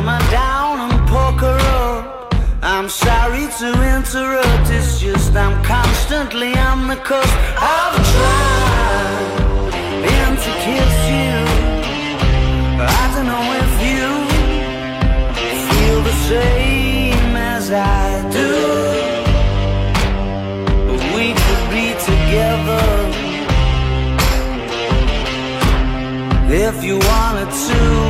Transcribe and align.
Simmer 0.00 0.24
down 0.30 0.80
and 0.80 1.08
poker 1.08 1.58
up. 1.76 2.34
I'm 2.62 2.88
sorry 2.88 3.46
to 3.60 3.68
interrupt, 3.96 4.70
it's 4.70 4.98
just 4.98 5.36
I'm 5.36 5.62
constantly 5.62 6.54
on 6.54 6.88
the 6.88 6.96
cusp. 6.96 7.34
I've 7.74 7.96
tried 8.14 9.34
and 10.16 10.38
to 10.44 10.52
kiss 10.64 10.96
you. 11.16 11.36
I 12.80 13.02
don't 13.12 13.28
know 13.32 13.46
if 13.64 13.72
you 13.90 14.06
feel 15.68 15.98
the 16.10 16.16
same 16.32 17.36
as 17.36 17.70
I 17.70 18.22
do. 18.38 18.52
We 21.14 21.26
could 21.42 21.66
be 21.76 21.86
together 22.08 22.86
if 26.48 26.82
you 26.82 26.96
wanted 26.96 27.50
to. 27.68 28.09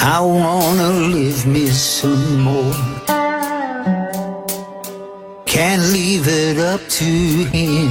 I 0.00 0.20
wanna 0.20 0.90
live 0.90 1.46
me 1.46 1.66
some 1.66 2.40
more 2.40 2.90
can't 5.60 5.82
leave 5.92 6.26
it 6.26 6.58
up 6.58 6.80
to 6.88 7.04
him. 7.04 7.90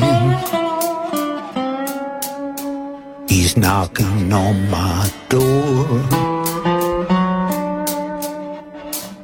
He's 3.28 3.56
knocking 3.58 4.34
on 4.34 4.56
my 4.72 5.12
door. 5.28 5.86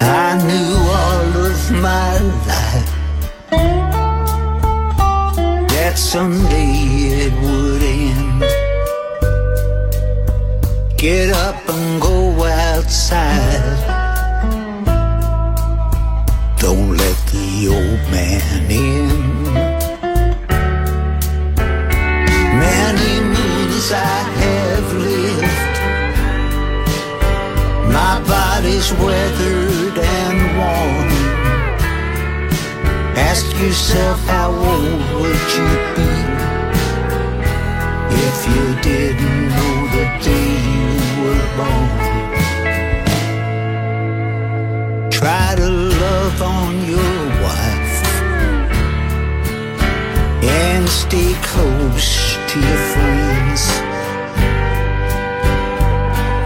I 0.02 0.28
knew 0.48 0.72
all 1.02 1.30
of 1.50 1.60
my 1.88 2.12
life 2.52 2.94
that 5.74 5.96
someday 5.98 6.74
it 7.24 7.34
would 7.44 7.84
end. 8.04 8.42
Get 10.98 11.30
up 11.46 11.58
and 11.70 12.02
go 12.02 12.15
outside. 12.96 13.76
Don't 16.58 16.92
let 16.98 17.18
the 17.34 17.68
old 17.68 18.02
man 18.10 18.72
in. 18.72 19.10
Many 22.68 23.14
moons 23.36 23.92
I 23.92 24.18
have 24.44 24.88
lived, 25.08 25.78
my 27.92 28.16
body's 28.34 28.90
weathered 28.94 29.98
and 30.20 30.40
worn. 30.58 31.12
Ask 33.18 33.46
yourself 33.60 34.20
how 34.26 34.52
old 34.52 35.02
would 35.20 35.46
you 35.58 35.70
be 35.98 36.12
if 38.26 38.38
you 38.54 38.66
didn't 38.82 39.45
stay 50.96 51.34
close 51.52 52.38
to 52.50 52.60
your 52.68 52.82
friends. 52.94 53.62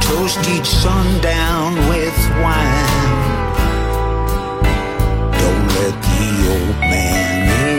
Toast 0.05 0.41
each 0.49 0.65
sundown 0.65 1.75
with 1.91 2.17
wine. 2.43 3.19
Don't 5.41 5.67
let 5.77 5.95
the 6.09 6.23
old 6.53 6.79
man 6.91 7.73
in. 7.73 7.78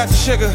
about 0.00 0.08
the 0.08 0.16
sugar. 0.16 0.50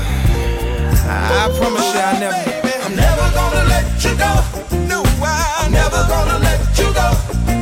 I, 1.06 1.54
promise 1.58 1.94
you, 1.94 2.02
I 2.02 2.18
never. 2.20 2.36
I'm 2.82 2.96
never 2.96 3.30
gonna 3.38 3.70
let 3.70 3.86
you 4.04 4.18
go. 4.18 4.42
No, 4.90 5.04
I'm 5.22 5.72
never 5.72 6.02
gonna 6.10 6.40
let 6.40 6.62
you 6.80 6.90
go. 6.90 7.14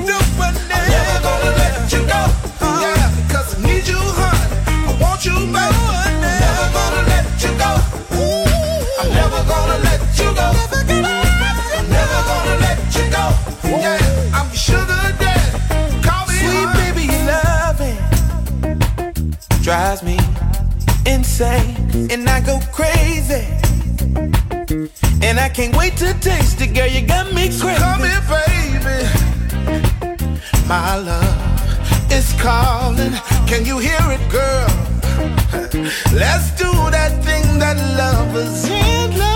No, 0.08 0.16
I'm 0.40 0.56
never 0.72 1.20
gonna 1.28 1.52
let 1.60 1.92
you 1.92 2.00
go. 2.08 2.22
Yeah, 2.80 3.12
cause 3.28 3.60
I 3.60 3.68
need 3.68 3.86
you, 3.86 4.00
honey. 4.00 4.64
I 4.88 4.96
want 5.02 5.26
you, 5.26 5.36
baby. 5.52 5.76
I'm 6.08 6.22
never 6.24 6.68
gonna 6.72 7.04
let 7.12 7.28
you 7.44 7.52
go. 7.60 7.72
I'm 9.00 9.10
never 9.20 9.44
gonna 9.44 9.84
let 9.84 10.00
you 10.16 10.30
go. 10.40 10.48
I'm 11.76 11.88
never 11.92 12.20
gonna 12.32 12.64
let 12.64 12.80
you 12.96 13.06
go. 13.12 13.24
Yeah, 13.84 14.40
I'm 14.40 14.50
sugar 14.56 15.04
daddy. 15.20 15.60
Sweet 16.32 17.12
loving 17.28 18.00
drives 19.62 20.02
me 20.02 20.18
insane 21.06 21.73
and 22.10 22.30
I 22.30 22.40
go 22.42 22.60
crazy. 22.72 23.46
And 25.22 25.40
I 25.40 25.50
can't 25.50 25.76
wait 25.76 25.96
to 25.98 26.14
taste 26.20 26.62
it, 26.62 26.74
girl. 26.74 26.88
You 26.88 27.06
got 27.06 27.34
me 27.34 27.48
crazy. 27.48 27.78
Come 27.78 28.02
here, 28.02 28.24
baby. 28.30 29.08
My 30.68 30.98
love 30.98 32.12
is 32.12 32.34
calling. 32.42 33.14
Can 33.48 33.66
you 33.66 33.78
hear 33.80 34.04
it, 34.12 34.24
girl? 34.30 34.68
Let's 36.14 36.52
do 36.58 36.72
that 36.92 37.12
thing 37.24 37.60
that 37.60 37.78
lovers 37.98 38.70
love. 39.18 39.33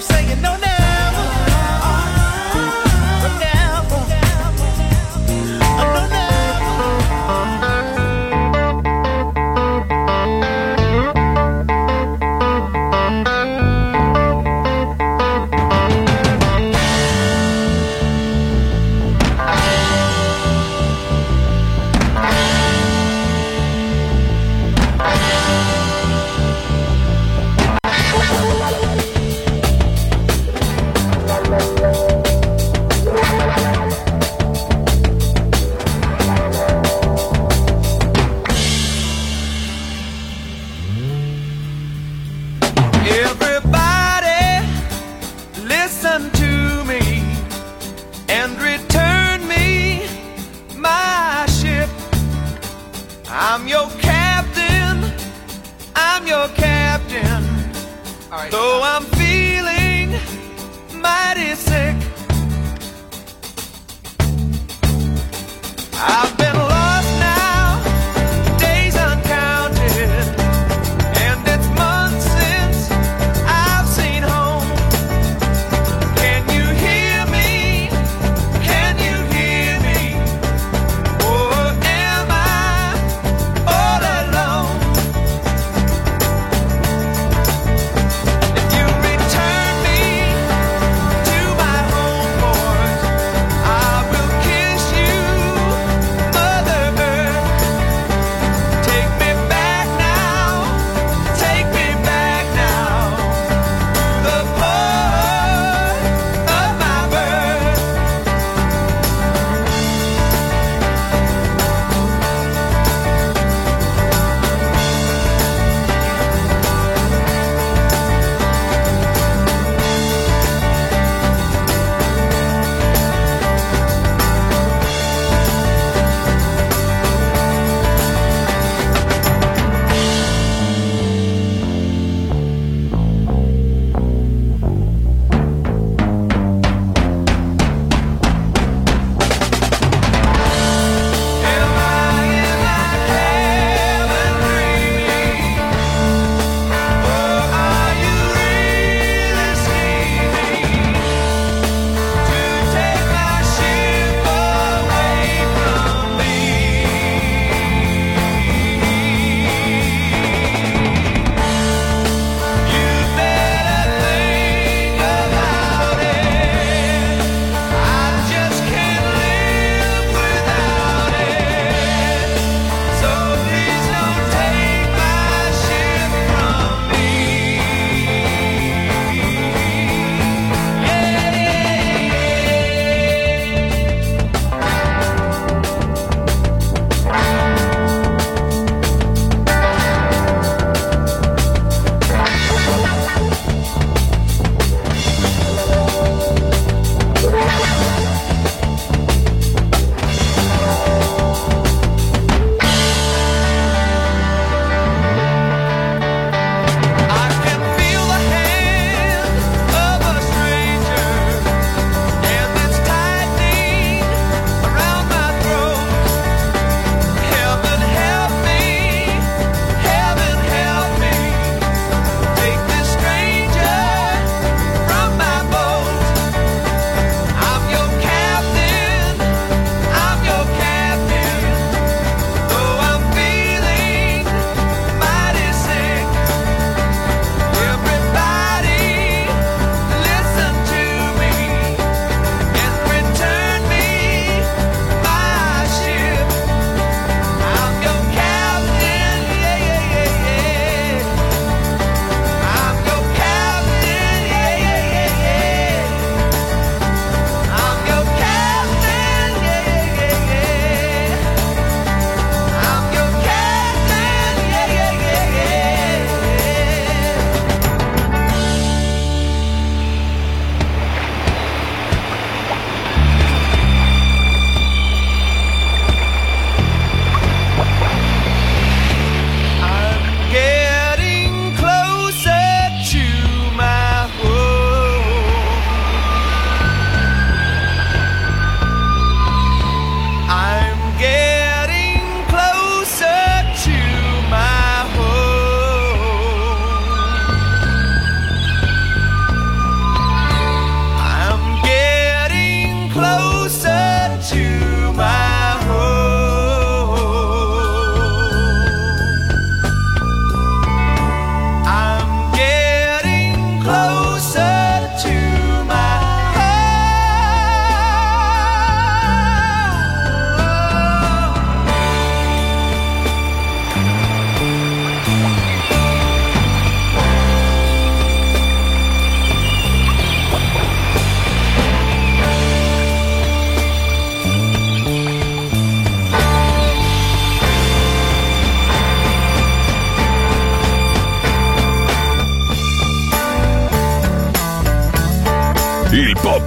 I'm 0.00 0.06
saying 0.06 0.40
no. 0.40 0.59